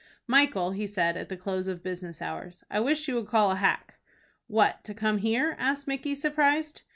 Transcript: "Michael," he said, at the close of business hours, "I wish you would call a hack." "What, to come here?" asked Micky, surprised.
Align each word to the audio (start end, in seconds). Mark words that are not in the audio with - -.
"Michael," 0.25 0.71
he 0.71 0.87
said, 0.87 1.15
at 1.15 1.29
the 1.29 1.37
close 1.37 1.67
of 1.67 1.83
business 1.83 2.23
hours, 2.23 2.63
"I 2.71 2.79
wish 2.79 3.07
you 3.07 3.13
would 3.13 3.27
call 3.27 3.51
a 3.51 3.55
hack." 3.57 3.99
"What, 4.47 4.83
to 4.85 4.95
come 4.95 5.19
here?" 5.19 5.55
asked 5.59 5.85
Micky, 5.85 6.15
surprised. 6.15 6.81